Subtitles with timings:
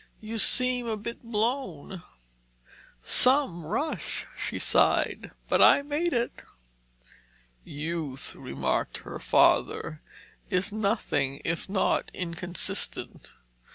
[0.19, 2.01] "You seem a bit blown."
[3.03, 6.41] "Some rush!" she sighed, "but I made it!"
[7.63, 10.01] "Youth," remarked her father,
[10.49, 13.33] "is nothing if not inconsistent.